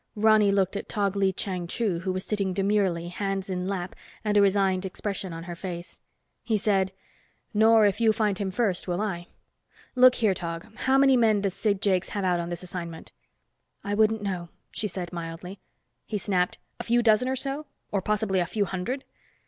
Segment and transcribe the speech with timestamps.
[0.15, 4.35] Ronny looked at Tog Lee Chang Chu who was sitting demurely, hands in lap, and
[4.35, 6.01] a resigned expression on her face.
[6.41, 6.91] He said,
[7.53, 9.27] "Nor if you find him first, will I.
[9.93, 13.11] Look here, Tog, how many men does Sid Jakes have out on this assignment?"
[13.83, 15.59] "I wouldn't know," she said mildly.
[16.07, 17.67] He snapped, "A few dozen or so?
[17.91, 19.03] Or possibly a few hundred?"